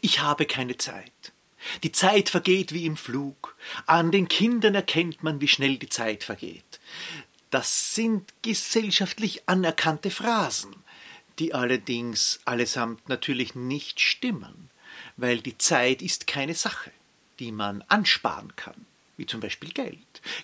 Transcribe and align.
Ich 0.00 0.20
habe 0.20 0.46
keine 0.46 0.76
Zeit. 0.76 1.32
Die 1.82 1.92
Zeit 1.92 2.28
vergeht 2.28 2.72
wie 2.72 2.86
im 2.86 2.96
Flug. 2.96 3.56
An 3.86 4.10
den 4.12 4.28
Kindern 4.28 4.74
erkennt 4.74 5.22
man, 5.22 5.40
wie 5.40 5.48
schnell 5.48 5.78
die 5.78 5.88
Zeit 5.88 6.24
vergeht. 6.24 6.80
Das 7.50 7.94
sind 7.94 8.32
gesellschaftlich 8.42 9.48
anerkannte 9.48 10.10
Phrasen, 10.10 10.74
die 11.38 11.54
allerdings 11.54 12.40
allesamt 12.44 13.08
natürlich 13.08 13.54
nicht 13.54 14.00
stimmen, 14.00 14.70
weil 15.16 15.40
die 15.40 15.58
Zeit 15.58 16.02
ist 16.02 16.26
keine 16.26 16.54
Sache, 16.54 16.90
die 17.38 17.52
man 17.52 17.82
ansparen 17.88 18.54
kann, 18.56 18.86
wie 19.16 19.26
zum 19.26 19.40
Beispiel 19.40 19.70
Geld. 19.70 19.98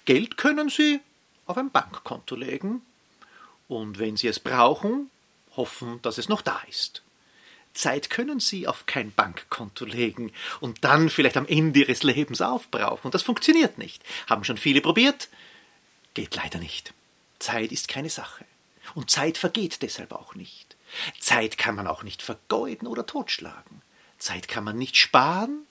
Geld 0.04 0.36
können 0.36 0.68
Sie 0.68 1.00
auf 1.46 1.56
ein 1.56 1.70
Bankkonto 1.70 2.36
legen 2.36 2.82
und 3.68 3.98
wenn 3.98 4.16
Sie 4.16 4.28
es 4.28 4.38
brauchen, 4.38 5.10
hoffen, 5.56 6.00
dass 6.02 6.18
es 6.18 6.28
noch 6.28 6.42
da 6.42 6.62
ist. 6.68 7.02
Zeit 7.74 8.10
können 8.10 8.40
Sie 8.40 8.66
auf 8.66 8.86
kein 8.86 9.12
Bankkonto 9.12 9.84
legen 9.84 10.32
und 10.60 10.84
dann 10.84 11.08
vielleicht 11.08 11.36
am 11.36 11.46
Ende 11.46 11.80
Ihres 11.80 12.02
Lebens 12.02 12.40
aufbrauchen. 12.40 13.06
Und 13.06 13.14
das 13.14 13.22
funktioniert 13.22 13.78
nicht. 13.78 14.02
Haben 14.26 14.44
schon 14.44 14.58
viele 14.58 14.80
probiert? 14.80 15.28
Geht 16.14 16.36
leider 16.36 16.58
nicht. 16.58 16.92
Zeit 17.38 17.72
ist 17.72 17.88
keine 17.88 18.10
Sache. 18.10 18.44
Und 18.94 19.10
Zeit 19.10 19.38
vergeht 19.38 19.82
deshalb 19.82 20.12
auch 20.12 20.34
nicht. 20.34 20.76
Zeit 21.18 21.56
kann 21.56 21.74
man 21.74 21.86
auch 21.86 22.02
nicht 22.02 22.22
vergeuden 22.22 22.86
oder 22.86 23.06
totschlagen. 23.06 23.82
Zeit 24.18 24.48
kann 24.48 24.64
man 24.64 24.76
nicht 24.76 24.96
sparen. 24.96 25.66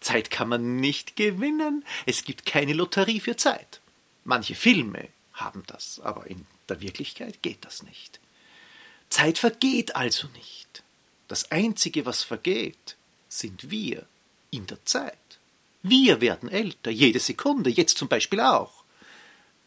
Zeit 0.00 0.30
kann 0.30 0.48
man 0.48 0.76
nicht 0.76 1.16
gewinnen. 1.16 1.84
Es 2.06 2.24
gibt 2.24 2.46
keine 2.46 2.72
Lotterie 2.72 3.20
für 3.20 3.36
Zeit. 3.36 3.80
Manche 4.24 4.54
Filme 4.54 5.08
haben 5.32 5.62
das, 5.66 6.00
aber 6.00 6.26
in 6.26 6.46
der 6.68 6.80
Wirklichkeit 6.80 7.42
geht 7.42 7.64
das 7.64 7.82
nicht. 7.82 8.20
Zeit 9.10 9.38
vergeht 9.38 9.96
also 9.96 10.28
nicht. 10.28 10.82
Das 11.30 11.52
Einzige, 11.52 12.06
was 12.06 12.24
vergeht, 12.24 12.96
sind 13.28 13.70
wir 13.70 14.04
in 14.50 14.66
der 14.66 14.84
Zeit. 14.84 15.14
Wir 15.80 16.20
werden 16.20 16.48
älter, 16.48 16.90
jede 16.90 17.20
Sekunde, 17.20 17.70
jetzt 17.70 17.98
zum 17.98 18.08
Beispiel 18.08 18.40
auch. 18.40 18.82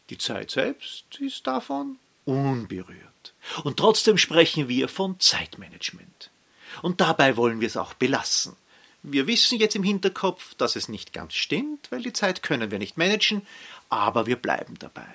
Die 0.10 0.18
Zeit 0.18 0.52
selbst 0.52 1.06
ist 1.22 1.48
davon 1.48 2.00
unberührt. 2.26 3.34
Und 3.64 3.78
trotzdem 3.78 4.18
sprechen 4.18 4.68
wir 4.68 4.90
von 4.90 5.22
Zeitmanagement. 5.22 6.32
Und 6.82 7.00
dabei 7.00 7.38
wollen 7.38 7.62
wir 7.62 7.68
es 7.68 7.78
auch 7.78 7.94
belassen. 7.94 8.58
Wir 9.02 9.26
wissen 9.26 9.58
jetzt 9.58 9.78
im 9.78 9.84
Hinterkopf, 9.84 10.56
dass 10.56 10.76
es 10.76 10.90
nicht 10.90 11.14
ganz 11.14 11.34
stimmt, 11.34 11.90
weil 11.94 12.02
die 12.02 12.12
Zeit 12.12 12.44
können 12.44 12.72
wir 12.72 12.80
nicht 12.80 12.98
managen, 12.98 13.42
aber 13.88 14.26
wir 14.26 14.36
bleiben 14.36 14.78
dabei. 14.80 15.08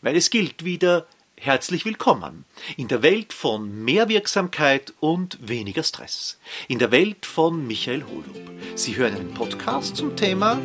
Weil 0.00 0.16
es 0.16 0.30
gilt 0.30 0.64
wieder, 0.64 1.06
Herzlich 1.42 1.86
willkommen 1.86 2.44
in 2.76 2.88
der 2.88 3.00
Welt 3.00 3.32
von 3.32 3.82
mehr 3.82 4.10
Wirksamkeit 4.10 4.92
und 5.00 5.38
weniger 5.40 5.82
Stress. 5.82 6.38
In 6.68 6.78
der 6.78 6.90
Welt 6.90 7.24
von 7.24 7.66
Michael 7.66 8.04
Holub. 8.04 8.50
Sie 8.74 8.94
hören 8.94 9.14
einen 9.14 9.32
Podcast 9.32 9.96
zum 9.96 10.14
Thema, 10.16 10.60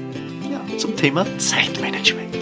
ja, 0.52 0.78
zum 0.78 0.98
Thema 0.98 1.26
Zeitmanagement. 1.40 2.36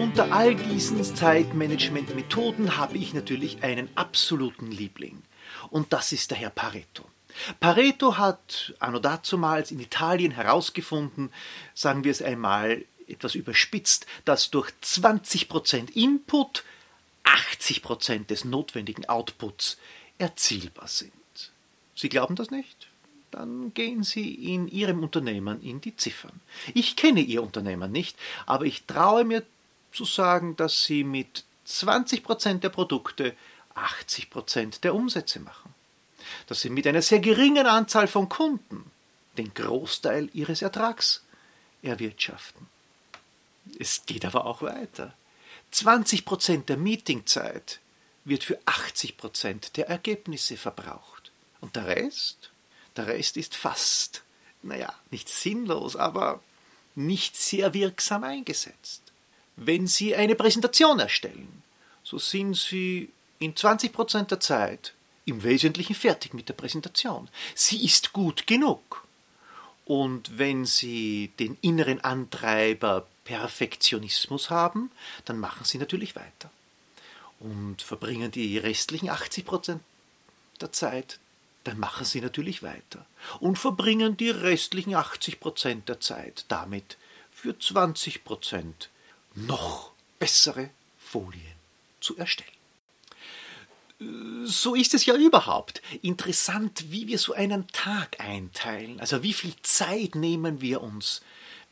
Unter 0.00 0.32
all 0.32 0.54
diesen 0.54 1.04
Zeitmanagement-Methoden 1.04 2.78
habe 2.78 2.96
ich 2.96 3.12
natürlich 3.12 3.62
einen 3.62 3.90
absoluten 3.94 4.70
Liebling. 4.70 5.20
Und 5.68 5.92
das 5.92 6.12
ist 6.12 6.30
der 6.30 6.38
Herr 6.38 6.48
Pareto. 6.48 7.04
Pareto 7.60 8.16
hat 8.18 8.74
anno 8.78 8.98
dazumals 8.98 9.70
in 9.70 9.80
Italien 9.80 10.32
herausgefunden, 10.32 11.30
sagen 11.74 12.04
wir 12.04 12.10
es 12.10 12.22
einmal 12.22 12.84
etwas 13.12 13.34
überspitzt, 13.34 14.06
dass 14.24 14.50
durch 14.50 14.70
20% 14.82 15.92
Input 15.92 16.64
80% 17.24 18.26
des 18.26 18.44
notwendigen 18.44 19.08
Outputs 19.08 19.78
erzielbar 20.18 20.88
sind. 20.88 21.12
Sie 21.94 22.08
glauben 22.08 22.36
das 22.36 22.50
nicht? 22.50 22.88
Dann 23.30 23.72
gehen 23.72 24.02
Sie 24.02 24.34
in 24.54 24.68
Ihrem 24.68 25.02
Unternehmen 25.02 25.62
in 25.62 25.80
die 25.80 25.96
Ziffern. 25.96 26.40
Ich 26.74 26.96
kenne 26.96 27.20
Ihr 27.20 27.42
Unternehmen 27.42 27.90
nicht, 27.90 28.16
aber 28.44 28.66
ich 28.66 28.84
traue 28.84 29.24
mir 29.24 29.42
zu 29.92 30.04
sagen, 30.04 30.56
dass 30.56 30.84
Sie 30.84 31.02
mit 31.04 31.44
20% 31.66 32.58
der 32.58 32.68
Produkte 32.68 33.34
80% 33.74 34.80
der 34.80 34.94
Umsätze 34.94 35.40
machen. 35.40 35.74
Dass 36.46 36.60
Sie 36.60 36.70
mit 36.70 36.86
einer 36.86 37.02
sehr 37.02 37.20
geringen 37.20 37.66
Anzahl 37.66 38.06
von 38.06 38.28
Kunden 38.28 38.90
den 39.38 39.54
Großteil 39.54 40.28
Ihres 40.34 40.60
Ertrags 40.60 41.22
erwirtschaften. 41.82 42.66
Es 43.78 44.04
geht 44.06 44.24
aber 44.24 44.46
auch 44.46 44.62
weiter. 44.62 45.14
20 45.70 46.24
Prozent 46.24 46.68
der 46.68 46.76
Meetingzeit 46.76 47.80
wird 48.24 48.44
für 48.44 48.58
80 48.66 49.16
Prozent 49.16 49.76
der 49.76 49.88
Ergebnisse 49.88 50.56
verbraucht. 50.56 51.30
Und 51.60 51.76
der 51.76 51.86
Rest? 51.86 52.50
Der 52.96 53.06
Rest 53.06 53.36
ist 53.36 53.56
fast, 53.56 54.22
naja, 54.62 54.92
nicht 55.10 55.28
sinnlos, 55.28 55.96
aber 55.96 56.42
nicht 56.94 57.36
sehr 57.36 57.72
wirksam 57.72 58.24
eingesetzt. 58.24 59.02
Wenn 59.56 59.86
Sie 59.86 60.14
eine 60.14 60.34
Präsentation 60.34 60.98
erstellen, 60.98 61.62
so 62.02 62.18
sind 62.18 62.56
Sie 62.56 63.10
in 63.38 63.56
20 63.56 63.92
Prozent 63.92 64.30
der 64.30 64.40
Zeit 64.40 64.94
im 65.24 65.42
Wesentlichen 65.42 65.94
fertig 65.94 66.34
mit 66.34 66.48
der 66.48 66.54
Präsentation. 66.54 67.28
Sie 67.54 67.84
ist 67.84 68.12
gut 68.12 68.46
genug. 68.46 69.06
Und 69.84 70.38
wenn 70.38 70.64
Sie 70.64 71.32
den 71.38 71.56
inneren 71.60 72.00
Antreiber 72.00 73.06
Perfektionismus 73.24 74.50
haben, 74.50 74.90
dann 75.24 75.38
machen 75.38 75.64
sie 75.64 75.78
natürlich 75.78 76.16
weiter 76.16 76.50
und 77.40 77.82
verbringen 77.82 78.30
die 78.30 78.58
restlichen 78.58 79.10
80 79.10 79.44
Prozent 79.44 79.82
der 80.60 80.72
Zeit, 80.72 81.18
dann 81.64 81.78
machen 81.78 82.04
sie 82.04 82.20
natürlich 82.20 82.62
weiter 82.62 83.04
und 83.40 83.58
verbringen 83.58 84.16
die 84.16 84.30
restlichen 84.30 84.94
80 84.94 85.40
Prozent 85.40 85.88
der 85.88 86.00
Zeit 86.00 86.44
damit 86.48 86.96
für 87.32 87.58
20 87.58 88.24
Prozent 88.24 88.90
noch 89.34 89.92
bessere 90.18 90.70
Folien 90.98 91.56
zu 92.00 92.16
erstellen. 92.16 92.50
So 94.44 94.74
ist 94.74 94.94
es 94.94 95.06
ja 95.06 95.14
überhaupt. 95.14 95.80
Interessant, 96.02 96.90
wie 96.90 97.06
wir 97.06 97.18
so 97.18 97.34
einen 97.34 97.68
Tag 97.68 98.18
einteilen. 98.18 98.98
Also 99.00 99.22
wie 99.22 99.32
viel 99.32 99.54
Zeit 99.62 100.16
nehmen 100.16 100.60
wir 100.60 100.82
uns 100.82 101.22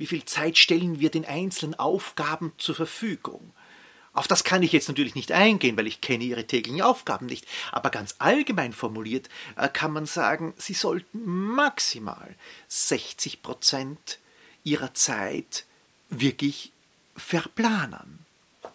wie 0.01 0.07
viel 0.07 0.25
Zeit 0.25 0.57
stellen 0.57 0.99
wir 0.99 1.11
den 1.11 1.27
einzelnen 1.27 1.79
Aufgaben 1.79 2.53
zur 2.57 2.75
Verfügung? 2.75 3.53
Auf 4.15 4.27
das 4.27 4.45
kann 4.45 4.63
ich 4.63 4.73
jetzt 4.73 4.89
natürlich 4.89 5.15
nicht 5.15 5.31
eingehen, 5.31 5.77
weil 5.77 5.87
ich 5.87 6.01
kenne 6.01 6.25
Ihre 6.25 6.47
täglichen 6.47 6.81
Aufgaben 6.81 7.27
nicht. 7.27 7.47
Aber 7.71 7.91
ganz 7.91 8.15
allgemein 8.19 8.73
formuliert 8.73 9.29
äh, 9.57 9.69
kann 9.69 9.93
man 9.93 10.07
sagen, 10.07 10.55
Sie 10.57 10.73
sollten 10.73 11.23
maximal 11.23 12.35
60 12.69 13.43
Prozent 13.43 14.19
Ihrer 14.65 14.95
Zeit 14.95 15.67
wirklich 16.09 16.73
verplanen. 17.15 18.21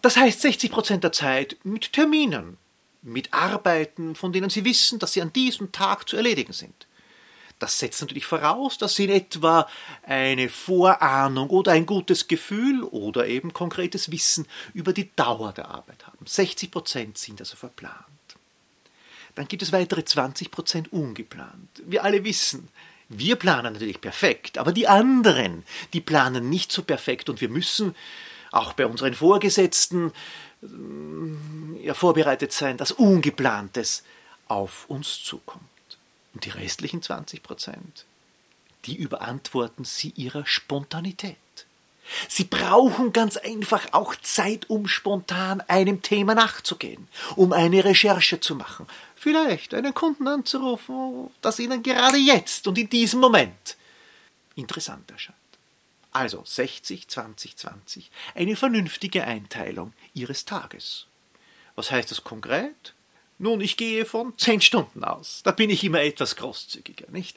Das 0.02 0.16
heißt 0.16 0.40
60 0.40 0.70
Prozent 0.70 1.02
der 1.02 1.12
Zeit 1.12 1.56
mit 1.64 1.92
Terminen, 1.92 2.56
mit 3.02 3.34
Arbeiten, 3.34 4.14
von 4.14 4.32
denen 4.32 4.48
Sie 4.48 4.64
wissen, 4.64 5.00
dass 5.00 5.14
sie 5.14 5.22
an 5.22 5.32
diesem 5.32 5.72
Tag 5.72 6.08
zu 6.08 6.16
erledigen 6.16 6.52
sind. 6.52 6.85
Das 7.58 7.78
setzt 7.78 8.02
natürlich 8.02 8.26
voraus, 8.26 8.76
dass 8.76 8.94
Sie 8.94 9.04
in 9.04 9.10
etwa 9.10 9.66
eine 10.02 10.48
Vorahnung 10.48 11.48
oder 11.48 11.72
ein 11.72 11.86
gutes 11.86 12.28
Gefühl 12.28 12.82
oder 12.82 13.26
eben 13.26 13.52
konkretes 13.52 14.10
Wissen 14.10 14.46
über 14.74 14.92
die 14.92 15.14
Dauer 15.16 15.52
der 15.52 15.68
Arbeit 15.68 16.06
haben. 16.06 16.26
60 16.26 16.70
Prozent 16.70 17.18
sind 17.18 17.40
also 17.40 17.56
verplant. 17.56 17.94
Dann 19.34 19.48
gibt 19.48 19.62
es 19.62 19.72
weitere 19.72 20.04
20 20.04 20.50
Prozent 20.50 20.92
ungeplant. 20.92 21.82
Wir 21.84 22.04
alle 22.04 22.24
wissen, 22.24 22.68
wir 23.08 23.36
planen 23.36 23.72
natürlich 23.74 24.00
perfekt, 24.00 24.58
aber 24.58 24.72
die 24.72 24.88
anderen, 24.88 25.64
die 25.92 26.00
planen 26.00 26.50
nicht 26.50 26.72
so 26.72 26.82
perfekt 26.82 27.28
und 27.28 27.40
wir 27.40 27.48
müssen 27.48 27.94
auch 28.50 28.72
bei 28.72 28.86
unseren 28.86 29.14
Vorgesetzten 29.14 30.12
ja, 31.82 31.94
vorbereitet 31.94 32.52
sein, 32.52 32.76
dass 32.76 32.92
Ungeplantes 32.92 34.02
auf 34.48 34.86
uns 34.88 35.22
zukommt. 35.22 35.64
Und 36.36 36.44
die 36.44 36.50
restlichen 36.50 37.00
20 37.00 37.42
Prozent, 37.42 38.04
die 38.84 38.94
überantworten 38.94 39.86
Sie 39.86 40.12
Ihrer 40.16 40.44
Spontanität. 40.44 41.38
Sie 42.28 42.44
brauchen 42.44 43.14
ganz 43.14 43.38
einfach 43.38 43.94
auch 43.94 44.14
Zeit, 44.16 44.68
um 44.68 44.86
spontan 44.86 45.62
einem 45.62 46.02
Thema 46.02 46.34
nachzugehen, 46.34 47.08
um 47.36 47.54
eine 47.54 47.82
Recherche 47.86 48.38
zu 48.38 48.54
machen, 48.54 48.86
vielleicht 49.14 49.72
einen 49.72 49.94
Kunden 49.94 50.28
anzurufen, 50.28 51.30
das 51.40 51.58
Ihnen 51.58 51.82
gerade 51.82 52.18
jetzt 52.18 52.66
und 52.66 52.76
in 52.76 52.90
diesem 52.90 53.20
Moment 53.20 53.78
interessant 54.56 55.10
erscheint. 55.10 55.38
Also 56.12 56.42
60, 56.44 57.08
20, 57.08 57.56
20, 57.56 58.10
eine 58.34 58.56
vernünftige 58.56 59.24
Einteilung 59.24 59.94
Ihres 60.12 60.44
Tages. 60.44 61.06
Was 61.76 61.90
heißt 61.90 62.10
das 62.10 62.24
konkret? 62.24 62.92
Nun, 63.38 63.60
ich 63.60 63.76
gehe 63.76 64.06
von 64.06 64.36
zehn 64.38 64.60
Stunden 64.60 65.04
aus. 65.04 65.42
Da 65.44 65.50
bin 65.50 65.68
ich 65.70 65.84
immer 65.84 66.00
etwas 66.00 66.36
großzügiger, 66.36 67.10
nicht? 67.10 67.36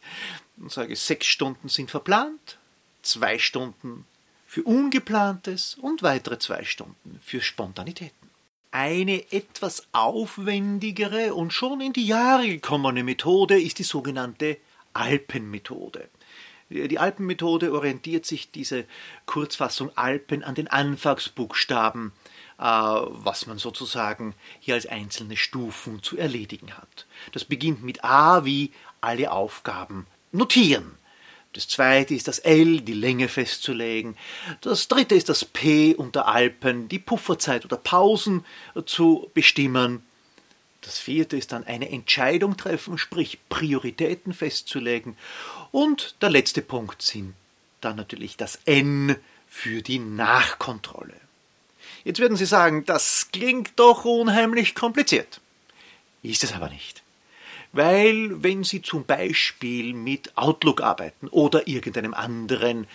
Und 0.57 0.71
sage, 0.71 0.95
sechs 0.95 1.27
Stunden 1.27 1.67
sind 1.67 1.91
verplant, 1.91 2.57
zwei 3.01 3.37
Stunden 3.37 4.05
für 4.47 4.63
Ungeplantes 4.63 5.77
und 5.79 6.01
weitere 6.01 6.39
zwei 6.39 6.63
Stunden 6.63 7.19
für 7.23 7.41
Spontanitäten. 7.41 8.29
Eine 8.71 9.31
etwas 9.31 9.87
aufwendigere 9.91 11.33
und 11.33 11.53
schon 11.53 11.81
in 11.81 11.93
die 11.93 12.05
Jahre 12.05 12.47
gekommene 12.47 13.03
Methode 13.03 13.59
ist 13.59 13.79
die 13.79 13.83
sogenannte 13.83 14.57
Alpenmethode. 14.93 16.07
Die 16.69 16.99
Alpenmethode 16.99 17.73
orientiert 17.73 18.27
sich 18.27 18.51
diese 18.51 18.85
Kurzfassung 19.25 19.95
Alpen 19.97 20.43
an 20.43 20.53
den 20.53 20.67
Anfangsbuchstaben, 20.67 22.11
was 22.59 23.47
man 23.47 23.57
sozusagen 23.57 24.35
hier 24.59 24.75
als 24.75 24.85
einzelne 24.85 25.37
Stufen 25.37 26.03
zu 26.03 26.17
erledigen 26.17 26.77
hat. 26.77 27.05
Das 27.31 27.45
beginnt 27.45 27.83
mit 27.83 28.03
A 28.03 28.43
wie 28.43 28.71
alle 29.01 29.31
Aufgaben 29.31 30.07
notieren. 30.31 30.91
Das 31.53 31.67
zweite 31.67 32.13
ist 32.13 32.27
das 32.27 32.39
L, 32.39 32.81
die 32.81 32.93
Länge 32.93 33.27
festzulegen. 33.27 34.17
Das 34.61 34.87
dritte 34.87 35.15
ist 35.15 35.29
das 35.29 35.45
P 35.45 35.95
unter 35.95 36.27
Alpen, 36.27 36.89
die 36.89 36.99
Pufferzeit 36.99 37.65
oder 37.65 37.77
Pausen 37.77 38.45
zu 38.85 39.31
bestimmen. 39.33 40.03
Das 40.81 40.99
vierte 40.99 41.37
ist 41.37 41.51
dann 41.51 41.65
eine 41.65 41.89
Entscheidung 41.89 42.55
treffen, 42.55 42.97
sprich 42.97 43.39
Prioritäten 43.49 44.33
festzulegen. 44.33 45.17
Und 45.71 46.15
der 46.21 46.29
letzte 46.29 46.61
Punkt 46.61 47.01
sind 47.01 47.33
dann 47.81 47.95
natürlich 47.95 48.37
das 48.37 48.59
N 48.65 49.15
für 49.47 49.81
die 49.81 49.99
Nachkontrolle. 49.99 51.28
Jetzt 52.09 52.21
werden 52.21 52.37
Sie 52.37 52.47
sagen, 52.47 52.85
das 52.87 53.27
klingt 53.31 53.73
doch 53.75 54.03
unheimlich 54.03 54.73
kompliziert. 54.73 55.41
Ist 56.23 56.43
es 56.43 56.53
aber 56.53 56.67
nicht. 56.69 57.03
Weil 57.71 58.41
wenn 58.41 58.63
Sie 58.63 58.81
zum 58.81 59.05
Beispiel 59.05 59.93
mit 59.93 60.35
Outlook 60.35 60.81
arbeiten 60.81 61.27
oder 61.27 61.67
irgendeinem 61.67 62.15
anderen 62.15 62.87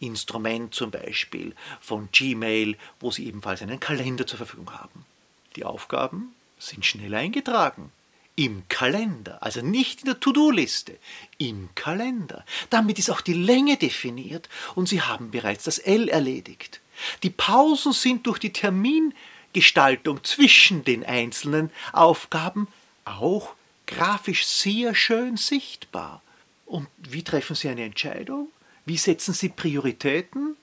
Instrument, 0.00 0.74
zum 0.74 0.90
Beispiel 0.90 1.54
von 1.82 2.08
Gmail, 2.12 2.78
wo 2.98 3.10
Sie 3.10 3.26
ebenfalls 3.26 3.60
einen 3.60 3.78
Kalender 3.78 4.26
zur 4.26 4.38
Verfügung 4.38 4.72
haben, 4.72 5.04
die 5.54 5.66
Aufgaben 5.66 6.34
sind 6.58 6.86
schnell 6.86 7.14
eingetragen. 7.14 7.92
Im 8.36 8.62
Kalender, 8.70 9.42
also 9.42 9.60
nicht 9.60 10.00
in 10.00 10.06
der 10.06 10.18
To-Do-Liste, 10.18 10.96
im 11.36 11.68
Kalender. 11.74 12.46
Damit 12.70 12.98
ist 12.98 13.10
auch 13.10 13.20
die 13.20 13.34
Länge 13.34 13.76
definiert 13.76 14.48
und 14.74 14.88
Sie 14.88 15.02
haben 15.02 15.30
bereits 15.30 15.64
das 15.64 15.76
L 15.76 16.08
erledigt. 16.08 16.80
Die 17.22 17.30
Pausen 17.30 17.92
sind 17.92 18.26
durch 18.26 18.38
die 18.38 18.52
Termingestaltung 18.52 20.22
zwischen 20.24 20.84
den 20.84 21.04
einzelnen 21.04 21.70
Aufgaben 21.92 22.68
auch 23.04 23.54
grafisch 23.86 24.46
sehr 24.46 24.94
schön 24.94 25.36
sichtbar. 25.36 26.22
Und 26.66 26.88
wie 26.96 27.22
treffen 27.22 27.56
Sie 27.56 27.68
eine 27.68 27.84
Entscheidung? 27.84 28.48
Wie 28.86 28.96
setzen 28.96 29.34
Sie 29.34 29.48
Prioritäten? 29.48 30.56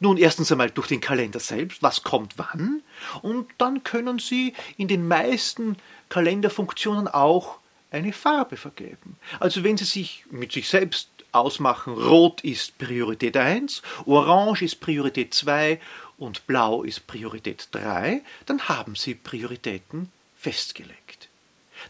Nun, 0.00 0.16
erstens 0.16 0.50
einmal 0.52 0.70
durch 0.70 0.88
den 0.88 1.00
Kalender 1.00 1.40
selbst, 1.40 1.82
was 1.82 2.02
kommt 2.02 2.34
wann, 2.36 2.82
und 3.22 3.48
dann 3.58 3.84
können 3.84 4.18
Sie 4.18 4.52
in 4.76 4.88
den 4.88 5.06
meisten 5.06 5.76
Kalenderfunktionen 6.08 7.08
auch 7.08 7.58
eine 7.90 8.12
Farbe 8.12 8.56
vergeben. 8.56 9.16
Also 9.40 9.64
wenn 9.64 9.76
Sie 9.76 9.84
sich 9.84 10.24
mit 10.30 10.52
sich 10.52 10.68
selbst 10.68 11.08
ausmachen, 11.32 11.94
rot 11.94 12.42
ist 12.42 12.78
Priorität 12.78 13.36
1, 13.36 13.82
orange 14.06 14.62
ist 14.62 14.80
Priorität 14.80 15.34
2 15.34 15.80
und 16.18 16.46
blau 16.46 16.82
ist 16.82 17.06
Priorität 17.06 17.68
3, 17.72 18.22
dann 18.46 18.68
haben 18.68 18.94
Sie 18.94 19.14
Prioritäten 19.14 20.10
festgelegt. 20.38 21.28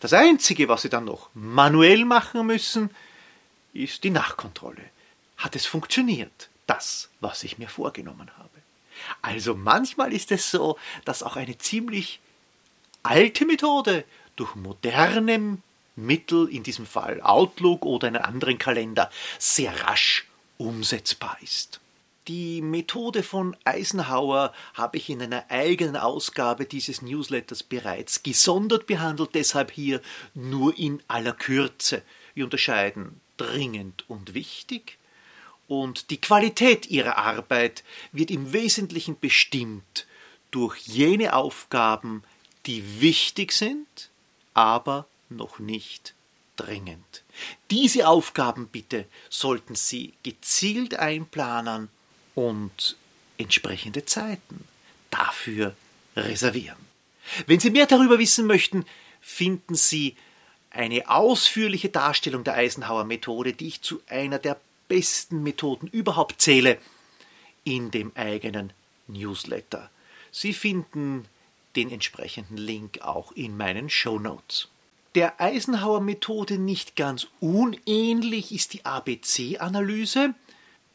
Das 0.00 0.12
Einzige, 0.12 0.68
was 0.68 0.82
Sie 0.82 0.88
dann 0.88 1.04
noch 1.04 1.30
manuell 1.34 2.04
machen 2.04 2.46
müssen, 2.46 2.90
ist 3.72 4.04
die 4.04 4.10
Nachkontrolle. 4.10 4.82
Hat 5.36 5.54
es 5.54 5.66
funktioniert, 5.66 6.48
das, 6.66 7.08
was 7.20 7.44
ich 7.44 7.58
mir 7.58 7.68
vorgenommen 7.68 8.30
habe? 8.38 8.48
Also 9.22 9.54
manchmal 9.54 10.12
ist 10.12 10.32
es 10.32 10.50
so, 10.50 10.78
dass 11.04 11.22
auch 11.22 11.36
eine 11.36 11.58
ziemlich 11.58 12.20
alte 13.02 13.44
Methode 13.44 14.04
durch 14.34 14.54
moderne 14.54 15.58
Mittel, 15.96 16.48
in 16.48 16.62
diesem 16.62 16.86
Fall 16.86 17.20
Outlook 17.22 17.84
oder 17.84 18.08
einen 18.08 18.16
anderen 18.22 18.58
Kalender, 18.58 19.10
sehr 19.38 19.72
rasch 19.86 20.26
umsetzbar 20.58 21.36
ist. 21.42 21.80
Die 22.28 22.60
Methode 22.60 23.22
von 23.22 23.56
Eisenhower 23.64 24.52
habe 24.74 24.96
ich 24.96 25.10
in 25.10 25.22
einer 25.22 25.44
eigenen 25.48 25.96
Ausgabe 25.96 26.64
dieses 26.64 27.00
Newsletters 27.00 27.62
bereits 27.62 28.22
gesondert 28.22 28.86
behandelt, 28.86 29.30
deshalb 29.34 29.70
hier 29.70 30.00
nur 30.34 30.76
in 30.76 31.02
aller 31.06 31.32
Kürze. 31.32 32.02
Wir 32.34 32.44
unterscheiden 32.44 33.20
dringend 33.36 34.04
und 34.08 34.34
wichtig, 34.34 34.98
und 35.68 36.10
die 36.10 36.20
Qualität 36.20 36.86
ihrer 36.86 37.16
Arbeit 37.16 37.82
wird 38.12 38.30
im 38.30 38.52
Wesentlichen 38.52 39.18
bestimmt 39.18 40.06
durch 40.50 40.78
jene 40.86 41.34
Aufgaben, 41.34 42.22
die 42.66 43.00
wichtig 43.00 43.52
sind, 43.52 44.10
aber 44.54 45.06
noch 45.28 45.58
nicht 45.58 46.14
dringend. 46.56 47.22
Diese 47.70 48.08
Aufgaben 48.08 48.68
bitte 48.68 49.06
sollten 49.28 49.74
Sie 49.74 50.14
gezielt 50.22 50.94
einplanen 50.94 51.88
und 52.34 52.96
entsprechende 53.38 54.04
Zeiten 54.04 54.66
dafür 55.10 55.76
reservieren. 56.16 56.78
Wenn 57.46 57.60
Sie 57.60 57.70
mehr 57.70 57.86
darüber 57.86 58.18
wissen 58.18 58.46
möchten, 58.46 58.84
finden 59.20 59.74
Sie 59.74 60.16
eine 60.70 61.08
ausführliche 61.08 61.88
Darstellung 61.88 62.44
der 62.44 62.54
Eisenhower 62.54 63.04
Methode, 63.04 63.52
die 63.52 63.68
ich 63.68 63.82
zu 63.82 64.02
einer 64.08 64.38
der 64.38 64.60
besten 64.88 65.42
Methoden 65.42 65.88
überhaupt 65.88 66.40
zähle, 66.40 66.78
in 67.64 67.90
dem 67.90 68.12
eigenen 68.14 68.72
Newsletter. 69.08 69.90
Sie 70.30 70.52
finden 70.52 71.26
den 71.74 71.90
entsprechenden 71.90 72.56
Link 72.56 73.00
auch 73.02 73.32
in 73.32 73.56
meinen 73.56 73.90
Show 73.90 74.18
Notes. 74.18 74.68
Der 75.16 75.40
Eisenhower 75.40 76.02
Methode 76.02 76.58
nicht 76.58 76.94
ganz 76.94 77.28
unähnlich 77.40 78.52
ist 78.52 78.74
die 78.74 78.84
ABC-Analyse, 78.84 80.34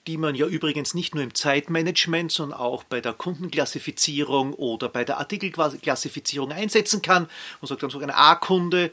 die 0.06 0.18
man 0.18 0.36
ja 0.36 0.46
übrigens 0.46 0.94
nicht 0.94 1.16
nur 1.16 1.24
im 1.24 1.34
Zeitmanagement, 1.34 2.32
sondern 2.32 2.60
auch 2.60 2.84
bei 2.84 3.02
der 3.02 3.14
Kundenklassifizierung 3.14 4.54
oder 4.54 4.90
bei 4.90 5.06
der 5.06 5.18
Artikelklassifizierung 5.18 6.52
einsetzen 6.52 7.02
kann. 7.02 7.24
Man 7.62 7.68
sagt 7.68 7.82
dann 7.82 7.90
so, 7.90 7.98
eine 7.98 8.16
A-Kunde 8.16 8.92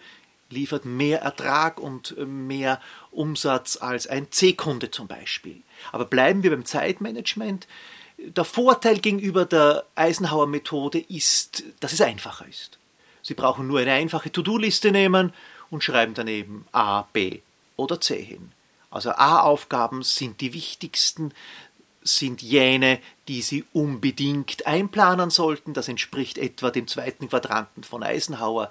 liefert 0.49 0.87
mehr 0.87 1.21
Ertrag 1.21 1.79
und 1.79 2.17
äh, 2.17 2.25
mehr 2.25 2.81
Umsatz 3.11 3.77
als 3.77 4.07
ein 4.07 4.33
C-Kunde 4.33 4.91
zum 4.91 5.09
Beispiel. 5.09 5.61
Aber 5.93 6.07
bleiben 6.07 6.43
wir 6.43 6.53
beim 6.53 6.65
Zeitmanagement. 6.65 7.69
Der 8.17 8.45
Vorteil 8.45 8.99
gegenüber 8.99 9.45
der 9.45 9.85
Eisenhower 9.95 10.47
Methode 10.47 11.01
ist, 11.01 11.65
dass 11.81 11.93
es 11.93 12.01
einfacher 12.01 12.49
ist. 12.49 12.79
Sie 13.29 13.35
brauchen 13.35 13.67
nur 13.67 13.81
eine 13.81 13.93
einfache 13.93 14.33
To-Do-Liste 14.33 14.91
nehmen 14.91 15.35
und 15.69 15.85
schreiben 15.85 16.15
daneben 16.15 16.67
A, 16.73 17.03
B 17.13 17.41
oder 17.77 18.01
C 18.01 18.23
hin. 18.23 18.53
Also 18.89 19.11
A-Aufgaben 19.11 20.03
sind 20.03 20.41
die 20.41 20.55
wichtigsten, 20.55 21.35
sind 22.03 22.41
jene, 22.41 22.99
die 23.29 23.43
Sie 23.43 23.67
unbedingt 23.75 24.67
einplanen 24.67 25.29
sollten. 25.29 25.75
Das 25.75 25.89
entspricht 25.89 26.39
etwa 26.39 26.71
dem 26.71 26.89
zweiten 26.89 27.29
Quadranten 27.29 27.85
von 27.85 28.03
Eisenhower. 28.03 28.71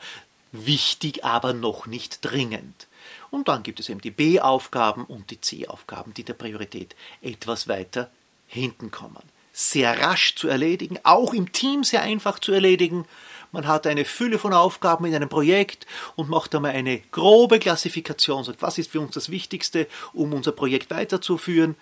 Wichtig, 0.51 1.23
aber 1.23 1.53
noch 1.53 1.85
nicht 1.85 2.25
dringend. 2.25 2.87
Und 3.29 3.49
dann 3.49 3.61
gibt 3.61 3.79
es 3.79 3.89
eben 3.89 4.01
die 4.01 4.09
B-Aufgaben 4.09 5.03
und 5.03 5.29
die 5.29 5.39
C-Aufgaben, 5.39 6.15
die 6.15 6.23
der 6.23 6.33
Priorität 6.33 6.95
etwas 7.21 7.67
weiter 7.67 8.09
hinten 8.47 8.89
kommen. 8.89 9.21
Sehr 9.53 10.01
rasch 10.01 10.33
zu 10.33 10.47
erledigen, 10.47 10.97
auch 11.03 11.35
im 11.35 11.51
Team 11.51 11.83
sehr 11.83 12.01
einfach 12.01 12.39
zu 12.39 12.53
erledigen. 12.53 13.05
Man 13.51 13.67
hat 13.67 13.87
eine 13.87 14.05
Fülle 14.05 14.39
von 14.39 14.53
Aufgaben 14.53 15.05
in 15.05 15.15
einem 15.15 15.29
Projekt 15.29 15.85
und 16.15 16.29
macht 16.29 16.53
einmal 16.53 16.71
eine 16.71 16.99
grobe 17.11 17.59
Klassifikation, 17.59 18.43
sagt, 18.43 18.61
was 18.61 18.77
ist 18.77 18.91
für 18.91 18.99
uns 18.99 19.13
das 19.13 19.29
Wichtigste, 19.29 19.87
um 20.13 20.33
unser 20.33 20.51
Projekt 20.51 20.91
weiterzuführen, 20.91 21.75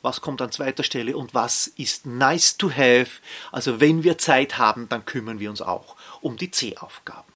was 0.00 0.20
kommt 0.20 0.42
an 0.42 0.50
zweiter 0.50 0.82
Stelle 0.82 1.16
und 1.16 1.34
was 1.34 1.68
ist 1.68 2.06
nice 2.06 2.56
to 2.56 2.70
have. 2.70 3.20
Also 3.52 3.80
wenn 3.80 4.02
wir 4.02 4.18
Zeit 4.18 4.58
haben, 4.58 4.88
dann 4.88 5.04
kümmern 5.04 5.38
wir 5.38 5.50
uns 5.50 5.62
auch 5.62 5.96
um 6.20 6.36
die 6.36 6.50
C-Aufgaben. 6.50 7.32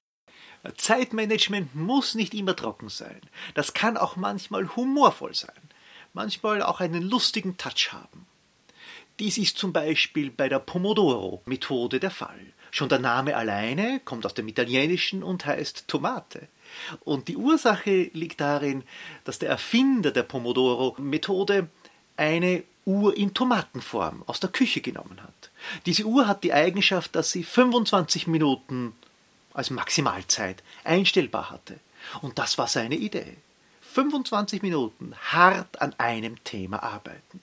Zeitmanagement 0.75 1.75
muss 1.75 2.15
nicht 2.15 2.33
immer 2.33 2.55
trocken 2.55 2.89
sein. 2.89 3.21
Das 3.53 3.73
kann 3.73 3.95
auch 3.95 4.15
manchmal 4.15 4.75
humorvoll 4.75 5.33
sein, 5.33 5.61
manchmal 6.13 6.61
auch 6.61 6.81
einen 6.81 7.03
lustigen 7.03 7.57
Touch 7.57 7.93
haben. 7.93 8.25
Dies 9.19 9.37
ist 9.37 9.57
zum 9.57 9.73
Beispiel 9.73 10.29
bei 10.29 10.49
der 10.49 10.59
Pomodoro-Methode 10.59 11.99
der 11.99 12.11
Fall. 12.11 12.53
Schon 12.77 12.89
der 12.89 12.99
Name 12.99 13.35
alleine 13.35 14.01
kommt 14.01 14.23
aus 14.27 14.35
dem 14.35 14.47
Italienischen 14.47 15.23
und 15.23 15.47
heißt 15.47 15.87
Tomate. 15.87 16.47
Und 16.99 17.27
die 17.27 17.35
Ursache 17.35 18.11
liegt 18.13 18.39
darin, 18.39 18.83
dass 19.23 19.39
der 19.39 19.49
Erfinder 19.49 20.11
der 20.11 20.21
Pomodoro-Methode 20.21 21.69
eine 22.17 22.63
Uhr 22.85 23.17
in 23.17 23.33
Tomatenform 23.33 24.21
aus 24.27 24.39
der 24.41 24.51
Küche 24.51 24.81
genommen 24.81 25.23
hat. 25.23 25.49
Diese 25.87 26.03
Uhr 26.03 26.27
hat 26.27 26.43
die 26.43 26.53
Eigenschaft, 26.53 27.15
dass 27.15 27.31
sie 27.31 27.43
25 27.43 28.27
Minuten 28.27 28.93
als 29.55 29.71
Maximalzeit 29.71 30.61
einstellbar 30.83 31.49
hatte. 31.49 31.79
Und 32.21 32.37
das 32.37 32.59
war 32.59 32.67
seine 32.67 32.97
Idee. 32.97 33.37
25 33.93 34.61
Minuten 34.61 35.15
hart 35.31 35.81
an 35.81 35.95
einem 35.97 36.43
Thema 36.43 36.83
arbeiten. 36.83 37.41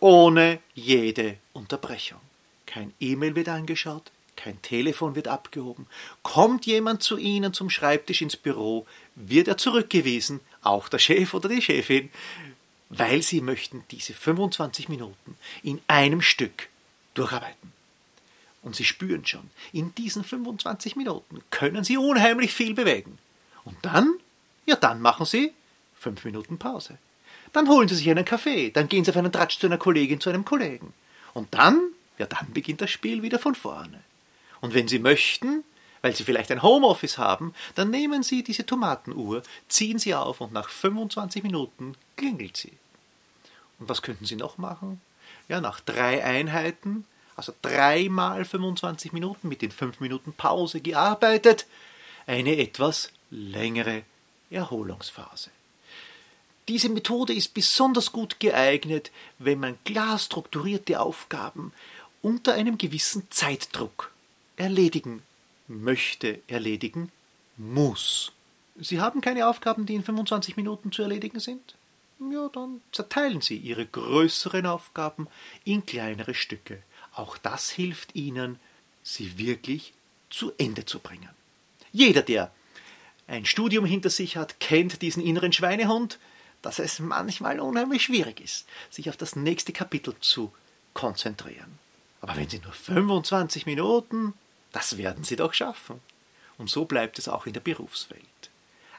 Ohne 0.00 0.60
jede 0.72 1.36
Unterbrechung. 1.52 2.20
Kein 2.64 2.94
E-Mail 3.00 3.36
wird 3.36 3.50
angeschaut, 3.50 4.10
kein 4.42 4.60
Telefon 4.60 5.14
wird 5.14 5.28
abgehoben. 5.28 5.86
Kommt 6.22 6.66
jemand 6.66 7.02
zu 7.02 7.16
Ihnen 7.16 7.52
zum 7.54 7.70
Schreibtisch 7.70 8.22
ins 8.22 8.36
Büro, 8.36 8.86
wird 9.14 9.46
er 9.46 9.56
zurückgewiesen, 9.56 10.40
auch 10.62 10.88
der 10.88 10.98
Chef 10.98 11.32
oder 11.32 11.48
die 11.48 11.62
Chefin, 11.62 12.10
weil 12.88 13.22
Sie 13.22 13.40
möchten 13.40 13.84
diese 13.90 14.14
25 14.14 14.88
Minuten 14.88 15.36
in 15.62 15.80
einem 15.86 16.20
Stück 16.20 16.68
durcharbeiten. 17.14 17.72
Und 18.62 18.74
Sie 18.74 18.84
spüren 18.84 19.24
schon, 19.24 19.48
in 19.72 19.94
diesen 19.94 20.24
25 20.24 20.96
Minuten 20.96 21.42
können 21.50 21.84
Sie 21.84 21.96
unheimlich 21.96 22.52
viel 22.52 22.74
bewegen. 22.74 23.18
Und 23.64 23.76
dann, 23.82 24.14
ja, 24.66 24.74
dann 24.76 25.00
machen 25.00 25.24
Sie 25.24 25.52
fünf 25.96 26.24
Minuten 26.24 26.58
Pause. 26.58 26.98
Dann 27.52 27.68
holen 27.68 27.88
Sie 27.88 27.94
sich 27.94 28.10
einen 28.10 28.24
Kaffee, 28.24 28.70
dann 28.70 28.88
gehen 28.88 29.04
Sie 29.04 29.10
auf 29.10 29.16
einen 29.16 29.32
Tratsch 29.32 29.58
zu 29.58 29.66
einer 29.66 29.78
Kollegin, 29.78 30.20
zu 30.20 30.30
einem 30.30 30.44
Kollegen. 30.44 30.92
Und 31.32 31.54
dann, 31.54 31.90
ja, 32.18 32.26
dann 32.26 32.52
beginnt 32.52 32.80
das 32.80 32.90
Spiel 32.90 33.22
wieder 33.22 33.38
von 33.38 33.54
vorne. 33.54 34.02
Und 34.62 34.72
wenn 34.72 34.88
Sie 34.88 35.00
möchten, 35.00 35.64
weil 36.00 36.16
Sie 36.16 36.24
vielleicht 36.24 36.50
ein 36.50 36.62
Homeoffice 36.62 37.18
haben, 37.18 37.52
dann 37.74 37.90
nehmen 37.90 38.22
Sie 38.22 38.42
diese 38.42 38.64
Tomatenuhr, 38.64 39.42
ziehen 39.68 39.98
sie 39.98 40.14
auf 40.14 40.40
und 40.40 40.52
nach 40.52 40.70
25 40.70 41.42
Minuten 41.42 41.94
klingelt 42.16 42.56
sie. 42.56 42.72
Und 43.78 43.88
was 43.88 44.00
könnten 44.00 44.24
Sie 44.24 44.36
noch 44.36 44.56
machen? 44.56 45.00
Ja, 45.48 45.60
nach 45.60 45.80
drei 45.80 46.24
Einheiten, 46.24 47.04
also 47.34 47.52
dreimal 47.60 48.44
25 48.44 49.12
Minuten 49.12 49.48
mit 49.48 49.62
den 49.62 49.72
fünf 49.72 50.00
Minuten 50.00 50.32
Pause 50.32 50.80
gearbeitet, 50.80 51.66
eine 52.26 52.56
etwas 52.56 53.10
längere 53.30 54.04
Erholungsphase. 54.50 55.50
Diese 56.68 56.88
Methode 56.88 57.32
ist 57.32 57.54
besonders 57.54 58.12
gut 58.12 58.38
geeignet, 58.38 59.10
wenn 59.38 59.58
man 59.58 59.82
klar 59.84 60.18
strukturierte 60.18 61.00
Aufgaben 61.00 61.72
unter 62.22 62.54
einem 62.54 62.78
gewissen 62.78 63.26
Zeitdruck 63.30 64.11
erledigen 64.56 65.22
möchte, 65.68 66.40
erledigen 66.48 67.10
muss. 67.56 68.32
Sie 68.76 69.00
haben 69.00 69.20
keine 69.20 69.46
Aufgaben, 69.46 69.86
die 69.86 69.94
in 69.94 70.04
25 70.04 70.56
Minuten 70.56 70.92
zu 70.92 71.02
erledigen 71.02 71.40
sind? 71.40 71.74
Ja, 72.30 72.48
dann 72.52 72.80
zerteilen 72.92 73.40
Sie 73.40 73.56
Ihre 73.56 73.84
größeren 73.84 74.66
Aufgaben 74.66 75.26
in 75.64 75.84
kleinere 75.84 76.34
Stücke. 76.34 76.82
Auch 77.14 77.36
das 77.36 77.70
hilft 77.70 78.14
Ihnen, 78.14 78.58
sie 79.02 79.38
wirklich 79.38 79.92
zu 80.30 80.52
Ende 80.58 80.84
zu 80.84 80.98
bringen. 80.98 81.28
Jeder, 81.92 82.22
der 82.22 82.52
ein 83.26 83.44
Studium 83.44 83.84
hinter 83.84 84.10
sich 84.10 84.36
hat, 84.36 84.60
kennt 84.60 85.02
diesen 85.02 85.22
inneren 85.22 85.52
Schweinehund, 85.52 86.18
dass 86.62 86.78
es 86.78 87.00
manchmal 87.00 87.60
unheimlich 87.60 88.02
schwierig 88.02 88.40
ist, 88.40 88.66
sich 88.90 89.10
auf 89.10 89.16
das 89.16 89.36
nächste 89.36 89.72
Kapitel 89.72 90.14
zu 90.20 90.52
konzentrieren. 90.94 91.78
Aber 92.20 92.36
wenn 92.36 92.48
Sie 92.48 92.60
nur 92.60 92.72
25 92.72 93.66
Minuten, 93.66 94.34
das 94.72 94.96
werden 94.96 95.24
Sie 95.24 95.36
doch 95.36 95.54
schaffen. 95.54 96.00
Und 96.58 96.70
so 96.70 96.84
bleibt 96.84 97.18
es 97.18 97.28
auch 97.28 97.46
in 97.46 97.52
der 97.52 97.60
Berufswelt. 97.60 98.22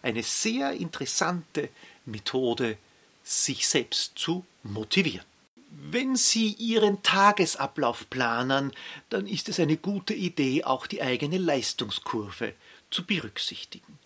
Eine 0.01 0.23
sehr 0.23 0.73
interessante 0.73 1.69
Methode, 2.05 2.77
sich 3.23 3.67
selbst 3.67 4.17
zu 4.17 4.45
motivieren. 4.63 5.25
Wenn 5.69 6.15
Sie 6.15 6.53
Ihren 6.53 7.01
Tagesablauf 7.01 8.09
planen, 8.09 8.73
dann 9.09 9.25
ist 9.25 9.49
es 9.49 9.59
eine 9.59 9.77
gute 9.77 10.13
Idee, 10.13 10.63
auch 10.63 10.87
die 10.87 11.01
eigene 11.01 11.37
Leistungskurve 11.37 12.53
zu 12.91 13.05
berücksichtigen. 13.05 13.97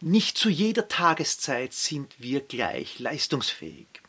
Nicht 0.00 0.38
zu 0.38 0.48
jeder 0.48 0.88
Tageszeit 0.88 1.72
sind 1.72 2.14
wir 2.18 2.40
gleich 2.40 3.00
leistungsfähig. 3.00 3.99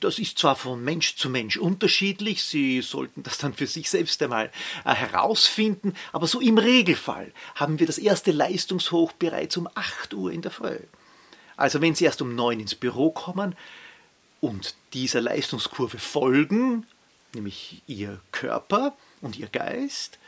Das 0.00 0.18
ist 0.18 0.38
zwar 0.38 0.56
von 0.56 0.82
Mensch 0.82 1.16
zu 1.16 1.30
Mensch 1.30 1.56
unterschiedlich, 1.56 2.42
Sie 2.42 2.80
sollten 2.82 3.22
das 3.22 3.38
dann 3.38 3.54
für 3.54 3.66
sich 3.66 3.88
selbst 3.90 4.22
einmal 4.22 4.50
äh, 4.84 4.94
herausfinden, 4.94 5.94
aber 6.12 6.26
so 6.26 6.40
im 6.40 6.58
Regelfall 6.58 7.32
haben 7.54 7.78
wir 7.78 7.86
das 7.86 7.98
erste 7.98 8.32
Leistungshoch 8.32 9.12
bereits 9.12 9.56
um 9.56 9.68
8 9.74 10.14
Uhr 10.14 10.32
in 10.32 10.42
der 10.42 10.50
Früh. 10.50 10.78
Also 11.56 11.80
wenn 11.80 11.94
Sie 11.94 12.04
erst 12.04 12.22
um 12.22 12.34
9 12.34 12.60
ins 12.60 12.74
Büro 12.74 13.10
kommen 13.10 13.54
und 14.40 14.74
dieser 14.92 15.20
Leistungskurve 15.20 15.98
folgen, 15.98 16.86
nämlich 17.32 17.82
Ihr 17.86 18.20
Körper 18.32 18.96
und 19.20 19.38
Ihr 19.38 19.48
Geist, 19.48 20.18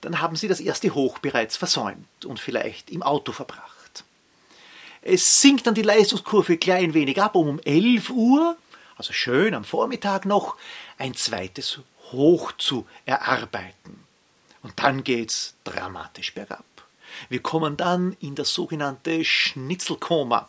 dann 0.00 0.20
haben 0.20 0.36
Sie 0.36 0.48
das 0.48 0.60
erste 0.60 0.94
Hoch 0.94 1.18
bereits 1.18 1.56
versäumt 1.56 2.24
und 2.24 2.38
vielleicht 2.40 2.90
im 2.90 3.02
Auto 3.02 3.32
verbracht. 3.32 4.04
Es 5.02 5.40
sinkt 5.40 5.66
dann 5.66 5.74
die 5.74 5.82
Leistungskurve 5.82 6.56
klein 6.56 6.94
wenig 6.94 7.20
ab, 7.20 7.34
um 7.34 7.48
um 7.48 7.60
11 7.60 8.10
Uhr, 8.10 8.56
also 8.98 9.12
schön 9.12 9.54
am 9.54 9.64
Vormittag 9.64 10.26
noch, 10.26 10.56
ein 10.98 11.14
zweites 11.14 11.78
Hoch 12.10 12.52
zu 12.58 12.86
erarbeiten. 13.06 14.04
Und 14.62 14.78
dann 14.80 15.04
geht's 15.04 15.54
dramatisch 15.64 16.34
bergab. 16.34 16.64
Wir 17.28 17.40
kommen 17.40 17.76
dann 17.76 18.16
in 18.20 18.34
das 18.34 18.52
sogenannte 18.52 19.24
Schnitzelkoma. 19.24 20.48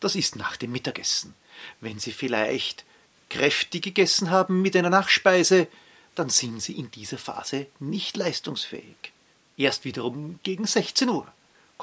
Das 0.00 0.16
ist 0.16 0.36
nach 0.36 0.56
dem 0.56 0.72
Mittagessen. 0.72 1.34
Wenn 1.80 1.98
Sie 1.98 2.12
vielleicht 2.12 2.84
kräftig 3.28 3.82
gegessen 3.82 4.30
haben 4.30 4.62
mit 4.62 4.76
einer 4.76 4.90
Nachspeise, 4.90 5.68
dann 6.14 6.30
sind 6.30 6.60
Sie 6.60 6.72
in 6.72 6.90
dieser 6.90 7.18
Phase 7.18 7.66
nicht 7.80 8.16
leistungsfähig. 8.16 9.12
Erst 9.56 9.84
wiederum 9.84 10.40
gegen 10.42 10.66
16 10.66 11.08
Uhr 11.08 11.26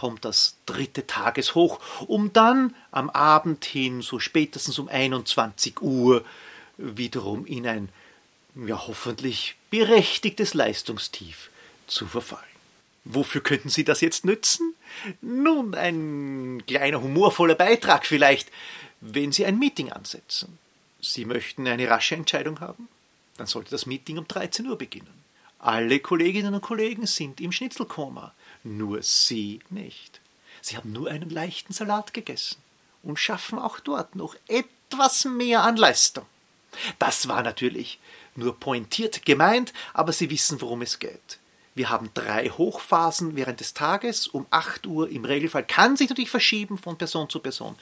kommt 0.02 0.26
das 0.26 0.56
dritte 0.66 1.06
Tageshoch, 1.06 1.80
um 2.08 2.34
dann 2.34 2.76
am 2.90 3.12
Abend 3.12 3.64
hin, 3.66 4.02
so 4.02 4.18
spätestens 4.18 4.80
um 4.80 4.88
21 4.88 5.80
Uhr, 5.80 6.26
wiederum 6.78 7.46
in 7.46 7.68
ein 7.68 7.90
ja 8.56 8.88
hoffentlich 8.88 9.58
berechtigtes 9.70 10.56
Leistungstief 10.56 11.52
zu 11.86 12.08
verfallen. 12.08 12.42
Wofür 13.04 13.42
könnten 13.42 13.70
Sie 13.70 13.84
das 13.84 14.02
jetzt 14.02 14.26
nützen? 14.26 14.74
Nun, 15.22 15.76
ein 15.76 16.64
kleiner 16.66 17.04
humorvoller 17.04 17.54
Beitrag 17.54 18.08
vielleicht, 18.08 18.50
wenn 19.02 19.32
Sie 19.32 19.46
ein 19.46 19.60
Meeting 19.60 19.92
ansetzen. 19.92 20.58
Sie 21.00 21.26
möchten 21.26 21.68
eine 21.68 21.88
rasche 21.88 22.16
Entscheidung 22.16 22.60
haben? 22.60 22.88
Dann 23.38 23.46
sollte 23.46 23.70
das 23.70 23.86
Meeting 23.86 24.18
um 24.18 24.28
13 24.28 24.66
Uhr 24.66 24.80
beginnen. 24.80 25.24
Alle 25.60 26.00
Kolleginnen 26.00 26.56
und 26.56 26.62
Kollegen 26.62 27.06
sind 27.06 27.40
im 27.40 27.52
Schnitzelkoma 27.52 28.34
nur 28.64 29.02
Sie 29.02 29.60
nicht. 29.70 30.20
Sie 30.62 30.78
haben 30.78 30.92
nur 30.92 31.10
einen 31.10 31.30
leichten 31.30 31.74
Salat 31.74 32.14
gegessen 32.14 32.58
und 33.04 33.18
schaffen 33.18 33.60
auch 33.60 33.80
dort 33.80 34.16
noch 34.16 34.36
etwas 34.48 35.26
mehr 35.26 35.64
an 35.64 35.78
Leistung. 35.78 36.26
Das 37.00 37.28
war 37.28 37.44
natürlich 37.44 38.00
nur 38.36 38.60
pointiert 38.60 39.26
gemeint, 39.26 39.74
aber 39.94 40.14
Sie 40.14 40.30
wissen, 40.30 40.62
worum 40.62 40.82
es 40.82 41.00
geht. 41.00 41.40
Wir 41.74 41.90
haben 41.90 42.10
drei 42.14 42.50
Hochphasen 42.50 43.36
während 43.36 43.60
des 43.60 43.74
Tages 43.74 44.28
um 44.28 44.46
8 44.50 44.86
Uhr. 44.88 45.10
Im 45.10 45.24
Regelfall 45.24 45.64
kann 45.64 45.96
sich 45.96 46.10
natürlich 46.10 46.30
verschieben 46.30 46.78
von 46.78 46.98
Person 46.98 47.30
zu 47.30 47.40
Person. 47.40 47.76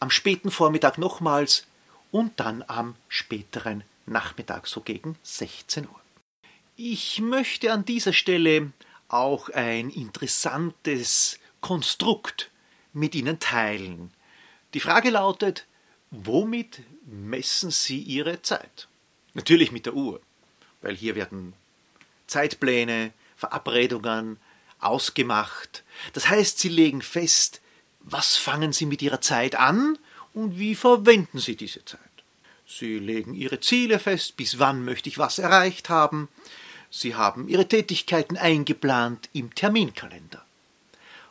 Am 0.00 0.10
späten 0.10 0.50
Vormittag 0.50 0.98
nochmals 0.98 1.66
und 2.10 2.40
dann 2.40 2.64
am 2.66 2.96
späteren 3.08 3.84
Nachmittag, 4.06 4.66
so 4.66 4.80
gegen 4.80 5.16
16 5.22 5.86
Uhr. 5.86 6.00
Ich 6.76 7.20
möchte 7.20 7.72
an 7.72 7.84
dieser 7.84 8.12
Stelle 8.12 8.72
auch 9.12 9.48
ein 9.50 9.90
interessantes 9.90 11.38
Konstrukt 11.60 12.50
mit 12.92 13.14
Ihnen 13.14 13.38
teilen. 13.38 14.10
Die 14.74 14.80
Frage 14.80 15.10
lautet, 15.10 15.66
womit 16.10 16.80
messen 17.06 17.70
Sie 17.70 17.98
Ihre 17.98 18.42
Zeit? 18.42 18.88
Natürlich 19.34 19.72
mit 19.72 19.86
der 19.86 19.94
Uhr, 19.94 20.20
weil 20.80 20.96
hier 20.96 21.14
werden 21.14 21.54
Zeitpläne, 22.26 23.12
Verabredungen 23.36 24.38
ausgemacht. 24.78 25.82
Das 26.12 26.28
heißt, 26.28 26.58
Sie 26.58 26.68
legen 26.68 27.02
fest, 27.02 27.60
was 28.00 28.36
fangen 28.36 28.72
Sie 28.72 28.86
mit 28.86 29.02
Ihrer 29.02 29.20
Zeit 29.20 29.56
an 29.56 29.98
und 30.34 30.58
wie 30.58 30.74
verwenden 30.74 31.38
Sie 31.38 31.56
diese 31.56 31.84
Zeit. 31.84 32.00
Sie 32.66 32.98
legen 32.98 33.34
Ihre 33.34 33.60
Ziele 33.60 33.98
fest, 33.98 34.36
bis 34.36 34.58
wann 34.58 34.84
möchte 34.84 35.08
ich 35.08 35.18
was 35.18 35.38
erreicht 35.38 35.88
haben. 35.88 36.28
Sie 36.90 37.14
haben 37.14 37.48
Ihre 37.48 37.68
Tätigkeiten 37.68 38.36
eingeplant 38.36 39.28
im 39.32 39.54
Terminkalender. 39.54 40.44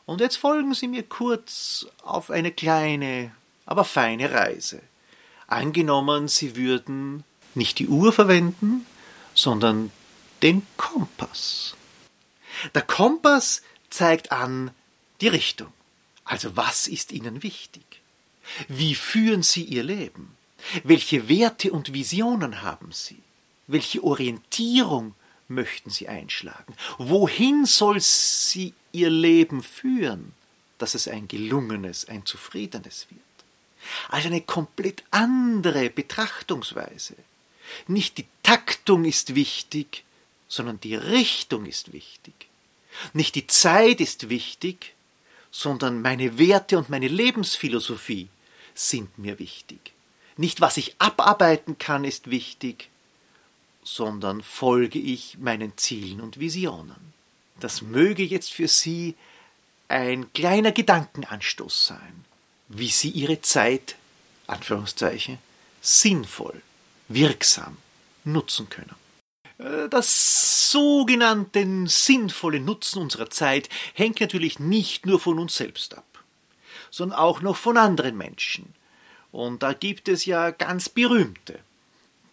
Und 0.06 0.22
jetzt 0.22 0.38
folgen 0.38 0.74
Sie 0.74 0.88
mir 0.88 1.04
kurz 1.04 1.86
auf 2.02 2.32
eine 2.32 2.52
kleine, 2.52 3.32
aber 3.66 3.84
feine 3.84 4.32
Reise. 4.32 4.82
Angenommen, 5.48 6.28
Sie 6.28 6.56
würden 6.56 7.24
nicht 7.56 7.80
die 7.80 7.88
Uhr 7.88 8.14
verwenden, 8.14 8.86
sondern 9.34 9.92
den 10.42 10.66
Kompass. 10.78 11.76
Der 12.74 12.82
Kompass 12.82 13.62
zeigt 13.90 14.32
an 14.32 14.72
die 15.22 15.28
Richtung. 15.28 15.72
Also 16.24 16.56
was 16.56 16.88
ist 16.88 17.12
Ihnen 17.12 17.44
wichtig? 17.44 17.84
Wie 18.68 18.96
führen 18.96 19.44
Sie 19.44 19.64
Ihr 19.64 19.84
Leben? 19.84 20.36
Welche 20.84 21.30
Werte 21.30 21.72
und 21.72 21.94
Visionen 21.94 22.62
haben 22.62 22.92
Sie? 22.92 23.22
Welche 23.68 24.04
Orientierung 24.04 25.14
möchten 25.50 25.90
sie 25.90 26.08
einschlagen? 26.08 26.76
Wohin 26.98 27.66
soll 27.66 28.00
sie 28.00 28.74
ihr 28.92 29.10
Leben 29.10 29.64
führen, 29.64 30.34
dass 30.78 30.96
es 30.96 31.08
ein 31.08 31.28
gelungenes, 31.28 32.08
ein 32.08 32.26
zufriedenes 32.26 33.08
wird? 33.10 33.22
Also 34.10 34.28
eine 34.28 34.42
komplett 34.42 35.04
andere 35.12 35.90
Betrachtungsweise. 35.90 37.16
Nicht 37.88 38.18
die 38.18 38.28
Taktung 38.44 39.06
ist 39.06 39.36
wichtig, 39.36 40.04
sondern 40.48 40.80
die 40.80 40.96
Richtung 40.96 41.66
ist 41.66 41.94
wichtig. 41.94 42.34
Nicht 43.14 43.36
die 43.36 43.48
Zeit 43.48 44.02
ist 44.02 44.30
wichtig, 44.30 44.94
sondern 45.52 46.02
meine 46.02 46.38
Werte 46.38 46.78
und 46.78 46.90
meine 46.90 47.08
Lebensphilosophie 47.08 48.28
sind 48.74 49.18
mir 49.18 49.40
wichtig. 49.40 49.94
Nicht 50.38 50.62
was 50.62 50.78
ich 50.78 50.96
abarbeiten 51.00 51.78
kann 51.78 52.04
ist 52.06 52.30
wichtig, 52.30 52.90
sondern 53.84 54.42
folge 54.42 55.00
ich 55.00 55.38
meinen 55.40 55.78
Zielen 55.78 56.22
und 56.22 56.40
Visionen. 56.40 57.14
Das 57.60 57.82
möge 57.82 58.24
jetzt 58.24 58.52
für 58.52 58.68
Sie 58.68 59.16
ein 59.88 60.32
kleiner 60.34 60.72
Gedankenanstoß 60.72 61.88
sein, 61.88 62.26
wie 62.68 62.90
Sie 62.90 63.10
Ihre 63.10 63.42
Zeit, 63.42 63.96
Anführungszeichen, 64.48 65.40
sinnvoll, 65.82 66.62
wirksam 67.08 67.78
nutzen 68.24 68.70
können. 68.70 68.96
Äh, 69.58 69.90
das 69.90 70.72
sogenannte 70.72 71.66
sinnvolle 71.88 72.60
Nutzen 72.60 73.02
unserer 73.02 73.30
Zeit 73.30 73.70
hängt 73.94 74.22
natürlich 74.22 74.60
nicht 74.60 75.06
nur 75.06 75.20
von 75.20 75.40
uns 75.40 75.56
selbst 75.56 75.98
ab, 75.98 76.24
sondern 76.92 77.20
auch 77.20 77.42
noch 77.42 77.58
von 77.58 77.78
anderen 77.78 78.18
Menschen. 78.18 78.74
Und 79.32 79.62
da 79.64 79.74
gibt 79.74 80.08
es 80.08 80.26
ja 80.26 80.52
ganz 80.52 80.90
berühmte, 80.90 81.60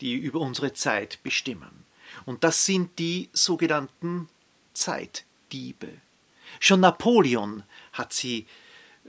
die 0.01 0.15
über 0.15 0.41
unsere 0.41 0.73
Zeit 0.73 1.19
bestimmen. 1.23 1.85
Und 2.25 2.45
das 2.45 2.65
sind 2.65 2.99
die 2.99 3.29
sogenannten 3.33 4.29
Zeitdiebe. 4.75 5.89
Schon 6.61 6.81
Napoleon 6.81 7.63
hat 7.93 8.13
sie 8.13 8.47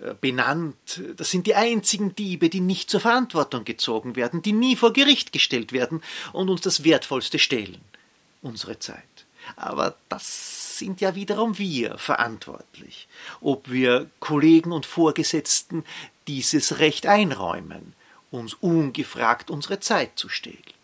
äh, 0.01 0.13
benannt. 0.19 1.01
Das 1.15 1.31
sind 1.31 1.47
die 1.47 1.55
einzigen 1.55 2.15
Diebe, 2.15 2.49
die 2.49 2.61
nicht 2.61 2.89
zur 2.89 2.99
Verantwortung 2.99 3.65
gezogen 3.65 4.15
werden, 4.15 4.41
die 4.41 4.53
nie 4.53 4.75
vor 4.75 4.93
Gericht 4.93 5.31
gestellt 5.31 5.71
werden 5.71 6.01
und 6.33 6.49
uns 6.49 6.61
das 6.61 6.83
Wertvollste 6.83 7.39
stehlen 7.39 7.81
unsere 8.41 8.79
Zeit. 8.79 9.03
Aber 9.55 9.95
das 10.09 10.77
sind 10.77 11.01
ja 11.01 11.15
wiederum 11.15 11.57
wir 11.57 11.97
verantwortlich, 11.97 13.07
ob 13.41 13.69
wir 13.69 14.09
Kollegen 14.19 14.71
und 14.71 14.85
Vorgesetzten 14.85 15.83
dieses 16.27 16.79
Recht 16.79 17.07
einräumen, 17.07 17.93
uns 18.29 18.53
ungefragt 18.55 19.49
unsere 19.49 19.79
Zeit 19.79 20.11
zu 20.15 20.29
stehlen. 20.29 20.76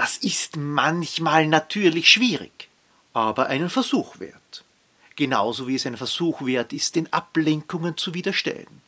Das 0.00 0.16
ist 0.16 0.56
manchmal 0.56 1.46
natürlich 1.46 2.08
schwierig, 2.08 2.70
aber 3.12 3.48
einen 3.48 3.68
Versuch 3.68 4.18
wert. 4.18 4.64
Genauso 5.14 5.68
wie 5.68 5.74
es 5.74 5.84
ein 5.84 5.98
Versuch 5.98 6.40
wert 6.40 6.72
ist, 6.72 6.96
den 6.96 7.12
Ablenkungen 7.12 7.98
zu 7.98 8.14
widerstehen. 8.14 8.80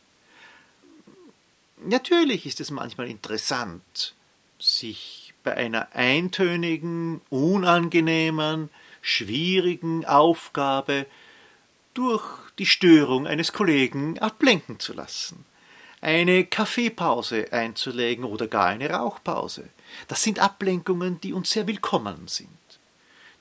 Natürlich 1.84 2.46
ist 2.46 2.62
es 2.62 2.70
manchmal 2.70 3.08
interessant, 3.08 4.14
sich 4.58 5.34
bei 5.44 5.54
einer 5.54 5.94
eintönigen, 5.94 7.20
unangenehmen, 7.28 8.70
schwierigen 9.02 10.06
Aufgabe 10.06 11.04
durch 11.92 12.24
die 12.58 12.64
Störung 12.64 13.26
eines 13.26 13.52
Kollegen 13.52 14.18
ablenken 14.18 14.80
zu 14.80 14.94
lassen, 14.94 15.44
eine 16.02 16.44
Kaffeepause 16.44 17.52
einzulegen 17.52 18.24
oder 18.24 18.48
gar 18.48 18.66
eine 18.66 18.90
Rauchpause. 18.90 19.68
Das 20.08 20.22
sind 20.22 20.40
Ablenkungen, 20.40 21.20
die 21.20 21.32
uns 21.32 21.52
sehr 21.52 21.66
willkommen 21.66 22.26
sind. 22.26 22.48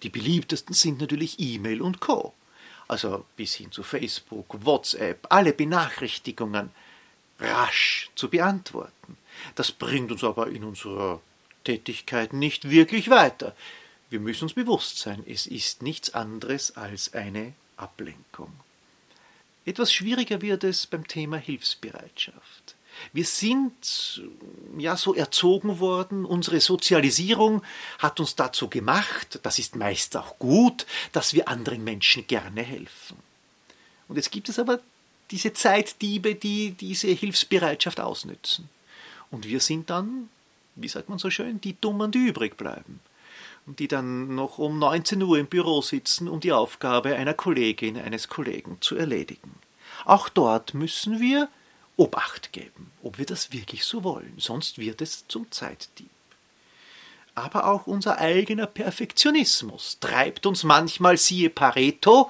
Die 0.03 0.09
beliebtesten 0.09 0.73
sind 0.73 1.01
natürlich 1.01 1.39
E-Mail 1.39 1.81
und 1.81 1.99
Co. 1.99 2.33
Also 2.87 3.25
bis 3.35 3.55
hin 3.55 3.71
zu 3.71 3.83
Facebook, 3.83 4.63
WhatsApp, 4.65 5.25
alle 5.29 5.53
Benachrichtigungen 5.53 6.69
rasch 7.39 8.09
zu 8.15 8.29
beantworten. 8.29 9.17
Das 9.55 9.71
bringt 9.71 10.11
uns 10.11 10.23
aber 10.23 10.47
in 10.47 10.63
unserer 10.63 11.19
Tätigkeit 11.63 12.31
nicht 12.31 12.69
wirklich 12.69 13.09
weiter. 13.09 13.55
Wir 14.09 14.19
müssen 14.19 14.43
uns 14.43 14.53
bewusst 14.53 14.99
sein, 14.99 15.23
es 15.25 15.47
ist 15.47 15.81
nichts 15.81 16.13
anderes 16.13 16.75
als 16.77 17.13
eine 17.13 17.53
Ablenkung. 17.77 18.51
Etwas 19.65 19.93
schwieriger 19.93 20.41
wird 20.41 20.63
es 20.63 20.87
beim 20.87 21.07
Thema 21.07 21.37
Hilfsbereitschaft. 21.37 22.75
Wir 23.13 23.25
sind 23.25 24.21
ja 24.77 24.97
so 24.97 25.15
erzogen 25.15 25.79
worden, 25.79 26.25
unsere 26.25 26.59
Sozialisierung 26.59 27.63
hat 27.99 28.19
uns 28.19 28.35
dazu 28.35 28.69
gemacht, 28.69 29.39
das 29.43 29.59
ist 29.59 29.75
meist 29.75 30.15
auch 30.17 30.37
gut, 30.39 30.85
dass 31.11 31.33
wir 31.33 31.47
anderen 31.47 31.83
Menschen 31.83 32.27
gerne 32.27 32.61
helfen. 32.61 33.17
Und 34.07 34.17
jetzt 34.17 34.31
gibt 34.31 34.49
es 34.49 34.59
aber 34.59 34.79
diese 35.31 35.53
Zeitdiebe, 35.53 36.35
die 36.35 36.71
diese 36.71 37.07
Hilfsbereitschaft 37.07 37.99
ausnützen. 37.99 38.69
Und 39.31 39.47
wir 39.47 39.61
sind 39.61 39.89
dann 39.89 40.29
wie 40.75 40.87
sagt 40.87 41.09
man 41.09 41.19
so 41.19 41.29
schön, 41.29 41.61
die 41.61 41.79
Dummen, 41.79 42.11
die 42.11 42.27
übrig 42.27 42.57
bleiben. 42.57 42.99
Die 43.75 43.87
dann 43.87 44.35
noch 44.35 44.57
um 44.57 44.79
19 44.79 45.21
Uhr 45.21 45.37
im 45.37 45.47
Büro 45.47 45.81
sitzen, 45.81 46.27
um 46.27 46.39
die 46.39 46.51
Aufgabe 46.51 47.15
einer 47.15 47.33
Kollegin, 47.33 47.97
eines 47.97 48.27
Kollegen 48.27 48.77
zu 48.81 48.95
erledigen. 48.95 49.55
Auch 50.05 50.29
dort 50.29 50.73
müssen 50.73 51.19
wir 51.19 51.49
Obacht 51.97 52.51
geben, 52.53 52.91
ob 53.03 53.17
wir 53.17 53.25
das 53.25 53.51
wirklich 53.51 53.83
so 53.83 54.03
wollen, 54.03 54.33
sonst 54.37 54.77
wird 54.77 55.01
es 55.01 55.27
zum 55.27 55.51
Zeitdieb. 55.51 56.09
Aber 57.35 57.67
auch 57.67 57.87
unser 57.87 58.17
eigener 58.17 58.65
Perfektionismus 58.65 59.97
treibt 59.99 60.45
uns 60.45 60.63
manchmal, 60.63 61.17
siehe 61.17 61.49
Pareto, 61.49 62.29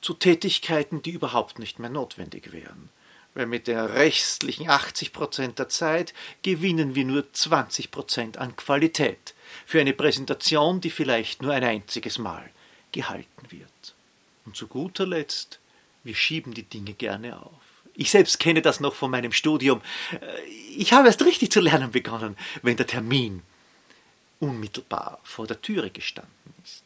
zu 0.00 0.14
Tätigkeiten, 0.14 1.02
die 1.02 1.10
überhaupt 1.10 1.58
nicht 1.58 1.78
mehr 1.78 1.90
notwendig 1.90 2.52
wären 2.52 2.88
weil 3.34 3.46
mit 3.46 3.66
der 3.66 3.94
restlichen 3.94 4.68
80 4.68 5.12
Prozent 5.12 5.58
der 5.58 5.68
Zeit 5.68 6.14
gewinnen 6.42 6.94
wir 6.94 7.04
nur 7.04 7.32
20 7.32 7.90
Prozent 7.90 8.38
an 8.38 8.56
Qualität 8.56 9.34
für 9.66 9.80
eine 9.80 9.92
Präsentation, 9.92 10.80
die 10.80 10.90
vielleicht 10.90 11.42
nur 11.42 11.52
ein 11.52 11.64
einziges 11.64 12.18
Mal 12.18 12.50
gehalten 12.92 13.50
wird. 13.50 13.94
Und 14.44 14.56
zu 14.56 14.66
guter 14.66 15.06
Letzt, 15.06 15.58
wir 16.04 16.14
schieben 16.14 16.54
die 16.54 16.62
Dinge 16.62 16.94
gerne 16.94 17.40
auf. 17.40 17.52
Ich 17.94 18.10
selbst 18.10 18.40
kenne 18.40 18.62
das 18.62 18.80
noch 18.80 18.94
von 18.94 19.10
meinem 19.10 19.32
Studium. 19.32 19.82
Ich 20.76 20.92
habe 20.92 21.08
erst 21.08 21.24
richtig 21.24 21.52
zu 21.52 21.60
lernen 21.60 21.90
begonnen, 21.90 22.36
wenn 22.62 22.76
der 22.76 22.86
Termin 22.86 23.42
unmittelbar 24.38 25.20
vor 25.22 25.46
der 25.46 25.60
Türe 25.60 25.90
gestanden 25.90 26.54
ist. 26.64 26.84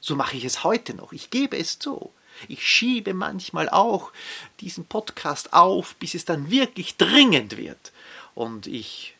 So 0.00 0.16
mache 0.16 0.36
ich 0.36 0.44
es 0.44 0.64
heute 0.64 0.94
noch. 0.94 1.12
Ich 1.12 1.30
gebe 1.30 1.56
es 1.56 1.78
zu. 1.78 2.10
Ich 2.48 2.66
schiebe 2.66 3.14
manchmal 3.14 3.68
auch 3.68 4.12
diesen 4.60 4.86
Podcast 4.86 5.52
auf, 5.52 5.94
bis 5.96 6.14
es 6.14 6.24
dann 6.24 6.50
wirklich 6.50 6.96
dringend 6.96 7.56
wird 7.56 7.92
und 8.34 8.66
ich 8.66 9.14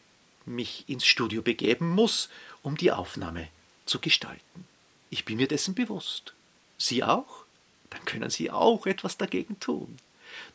mich 0.47 0.85
ins 0.89 1.07
Studio 1.07 1.43
begeben 1.43 1.91
muss, 1.91 2.29
um 2.65 2.77
die 2.77 2.91
Aufnahme 2.91 3.47
zu 3.87 4.01
gestalten. 4.01 4.67
Ich 5.11 5.25
bin 5.25 5.37
mir 5.37 5.47
dessen 5.47 5.77
bewusst. 5.77 6.35
Sie 6.77 7.05
auch? 7.05 7.45
Dann 7.91 8.05
können 8.05 8.31
Sie 8.31 8.51
auch 8.51 8.87
etwas 8.87 9.17
dagegen 9.17 9.61
tun. 9.61 9.99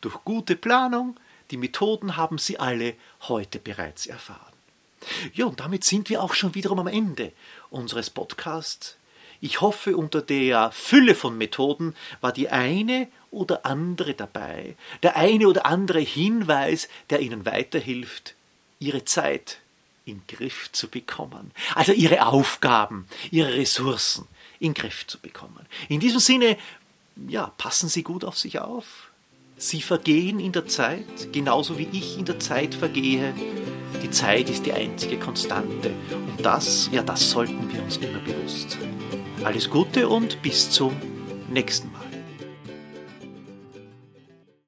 Durch 0.01 0.25
gute 0.25 0.57
Planung, 0.57 1.17
die 1.51 1.57
Methoden 1.57 2.17
haben 2.17 2.37
Sie 2.37 2.59
alle 2.59 2.95
heute 3.21 3.59
bereits 3.59 4.05
erfahren. 4.05 4.41
Ja, 5.33 5.45
und 5.45 5.61
damit 5.61 5.85
sind 5.85 6.09
wir 6.09 6.21
auch 6.21 6.33
schon 6.33 6.55
wiederum 6.55 6.79
am 6.79 6.87
Ende 6.87 7.31
unseres 7.69 8.09
Podcasts 8.09 8.97
ich 9.41 9.61
hoffe, 9.61 9.95
unter 9.95 10.21
der 10.21 10.71
Fülle 10.71 11.15
von 11.15 11.37
Methoden 11.37 11.95
war 12.19 12.33
die 12.33 12.49
eine 12.49 13.07
oder 13.31 13.65
andere 13.65 14.13
dabei, 14.13 14.75
der 15.01 15.15
eine 15.15 15.47
oder 15.47 15.65
andere 15.65 15.99
Hinweis, 15.99 16.89
der 17.09 17.21
Ihnen 17.21 17.45
weiterhilft, 17.45 18.35
Ihre 18.79 19.05
Zeit 19.05 19.59
in 20.09 20.21
Griff 20.27 20.71
zu 20.71 20.87
bekommen, 20.87 21.51
also 21.75 21.91
Ihre 21.91 22.25
Aufgaben, 22.25 23.07
Ihre 23.31 23.53
Ressourcen 23.53 24.27
in 24.59 24.73
Griff 24.73 25.07
zu 25.07 25.19
bekommen. 25.19 25.65
In 25.87 25.99
diesem 25.99 26.19
Sinne, 26.19 26.57
ja, 27.27 27.53
passen 27.57 27.89
Sie 27.89 28.03
gut 28.03 28.23
auf 28.23 28.37
sich 28.37 28.59
auf. 28.59 29.11
Sie 29.57 29.81
vergehen 29.81 30.39
in 30.39 30.53
der 30.53 30.67
Zeit, 30.67 31.33
genauso 31.33 31.77
wie 31.77 31.89
ich 31.91 32.17
in 32.17 32.25
der 32.25 32.39
Zeit 32.39 32.73
vergehe. 32.75 33.33
Die 34.01 34.09
Zeit 34.09 34.49
ist 34.49 34.65
die 34.65 34.71
einzige 34.71 35.19
Konstante. 35.19 35.91
Und 36.11 36.45
das, 36.45 36.89
ja, 36.93 37.03
das 37.03 37.29
sollten 37.29 37.71
wir 37.71 37.83
uns 37.83 37.97
immer 37.97 38.19
bewusst 38.19 38.71
sein. 38.71 38.93
Alles 39.43 39.69
Gute 39.69 40.07
und 40.07 40.41
bis 40.41 40.69
zum 40.69 40.95
nächsten 41.49 41.91
Mal. 41.91 41.98